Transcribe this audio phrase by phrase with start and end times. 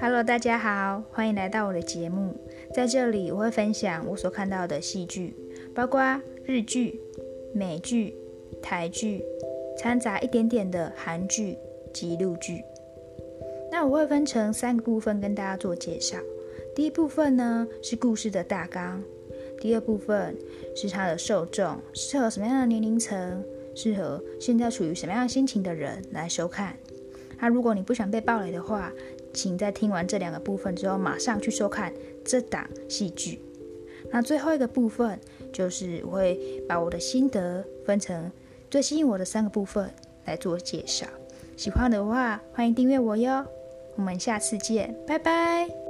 [0.00, 2.32] Hello，大家好，欢迎来到我的节目。
[2.72, 5.34] 在这里，我会分享我所看到的戏剧，
[5.74, 6.00] 包括
[6.44, 7.00] 日剧、
[7.52, 8.16] 美剧、
[8.62, 9.24] 台剧，
[9.76, 11.58] 掺杂一点点的韩剧
[11.92, 12.62] 及陆剧。
[13.72, 16.16] 那我会分成三个部分跟大家做介绍。
[16.76, 19.02] 第一部分呢是故事的大纲，
[19.60, 20.36] 第二部分
[20.76, 23.44] 是它的受众，适合什么样的年龄层，
[23.74, 26.76] 适合现在处于什么样心情的人来收看。
[27.38, 28.92] 那如果你不想被暴雷的话，
[29.32, 31.92] 请在听完这两个部分之后，马上去收看
[32.24, 33.40] 这档戏剧。
[34.10, 35.18] 那最后一个部分
[35.52, 38.30] 就是我会把我的心得分成
[38.70, 39.90] 最吸引我的三个部分
[40.24, 41.06] 来做介绍。
[41.56, 43.44] 喜欢的话，欢迎订阅我哟。
[43.96, 45.87] 我们下次见，拜拜。